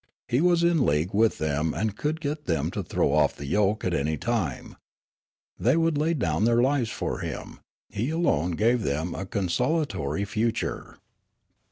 [0.27, 3.83] He was in league with them and could get them to throw off the j'oke
[3.85, 4.75] at any time.
[5.59, 10.97] They would lay down their lives for him; he alone gave them a consolatory future.